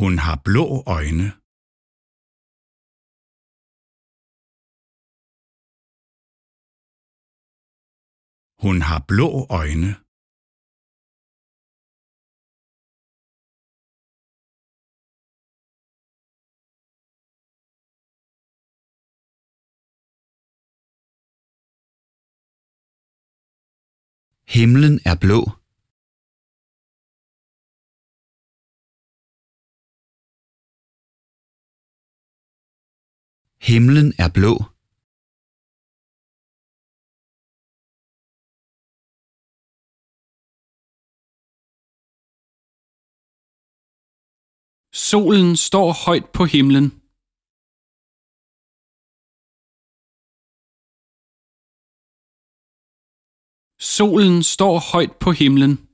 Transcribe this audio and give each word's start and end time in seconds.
Hun 0.00 0.18
har 0.18 0.36
blå 0.44 0.66
øjne. 0.96 1.28
Hun 8.64 8.76
har 8.88 9.00
blå 9.10 9.28
øjne. 9.62 9.90
Himlen 24.54 25.00
er 25.10 25.16
blå. 25.24 25.65
Himlen 33.60 34.12
er 34.18 34.30
blå. 34.34 34.54
Solen 44.92 45.56
står 45.56 45.92
højt 46.06 46.28
på 46.36 46.44
himlen. 46.44 46.86
Solen 53.78 54.42
står 54.42 54.92
højt 54.92 55.18
på 55.20 55.32
himlen. 55.32 55.85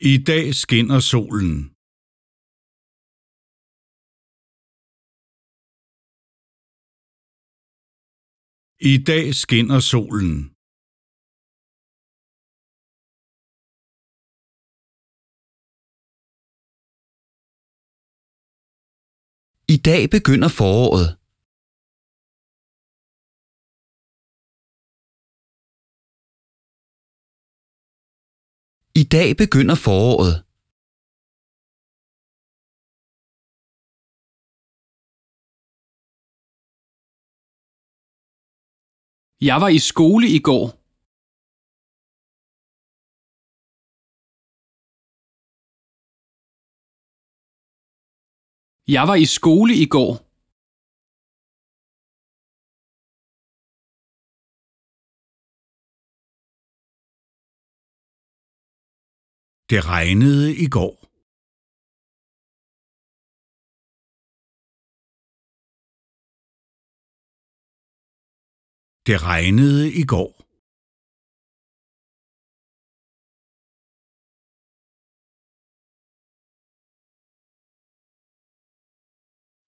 I 0.00 0.16
dag 0.28 0.54
skinner 0.54 1.00
solen. 1.00 1.74
I 8.90 8.94
dag 9.08 9.34
skinner 9.34 9.80
solen. 9.80 10.54
I 19.74 19.76
dag 19.88 20.10
begynder 20.10 20.48
foråret. 20.58 21.17
I 29.00 29.04
dag 29.16 29.28
begynder 29.40 29.76
foråret. 29.86 30.34
Jeg 39.48 39.56
var 39.62 39.68
i 39.78 39.80
skole 39.90 40.26
i 40.38 40.40
går. 40.48 40.66
Jeg 48.96 49.04
var 49.08 49.16
i 49.24 49.26
skole 49.26 49.74
i 49.84 49.86
går. 49.94 50.27
Det 59.72 59.80
regnede 59.94 60.48
i 60.64 60.68
går. 60.76 60.94
Det 69.08 69.16
regnede 69.30 69.84
i 70.02 70.04
går. 70.12 70.32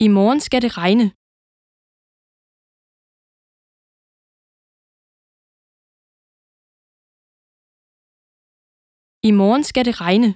I 0.05 0.09
morgen 0.09 0.41
skal 0.41 0.63
det 0.63 0.73
regne. 0.83 1.20
I 9.23 9.31
morgen 9.31 9.65
skal 9.65 9.85
det 9.85 10.01
regne. 10.01 10.31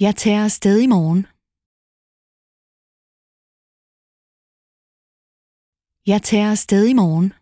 Jeg 0.00 0.14
tager 0.16 0.44
afsted 0.44 0.76
i 0.80 0.86
morgen. 0.86 1.22
Jeg 6.06 6.22
tager 6.22 6.50
afsted 6.50 6.84
i 6.88 6.94
morgen. 7.02 7.37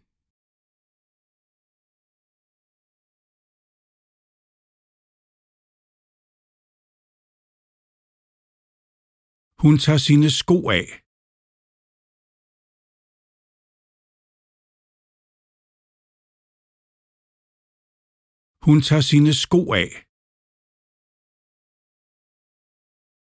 Hun 9.62 9.74
tager 9.84 9.98
sine 10.06 10.30
sko 10.40 10.58
af. 10.78 10.86
Hun 18.66 18.78
tager 18.88 19.04
sine 19.10 19.32
sko 19.42 19.60
af. 19.82 20.05